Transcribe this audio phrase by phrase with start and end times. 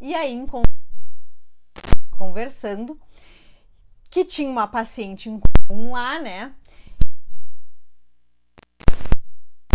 [0.00, 0.46] e aí
[2.16, 2.98] conversando
[4.08, 6.54] que tinha uma paciente em comum lá, né?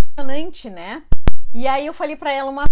[0.01, 1.05] Impressionante, né?
[1.53, 2.65] E aí eu falei para ela uma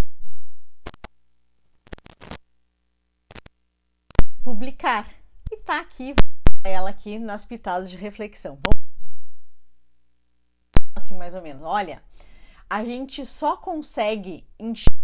[4.43, 5.07] publicar
[5.51, 6.15] e tá aqui
[6.63, 8.59] ela aqui nas pitadas de reflexão.
[10.95, 11.61] Assim mais ou menos.
[11.63, 12.01] Olha,
[12.69, 15.02] a gente só consegue enxergar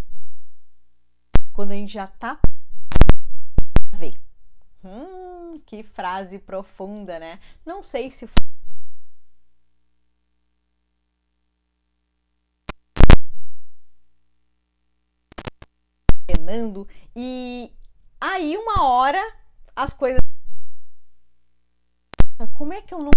[1.60, 2.40] quando a gente já tá
[3.92, 4.18] ver.
[4.82, 7.38] Hum, que frase profunda, né?
[7.66, 8.26] Não sei se
[17.14, 17.74] e
[18.22, 19.22] aí uma hora
[19.76, 20.22] as coisas
[22.58, 23.12] como é que eu não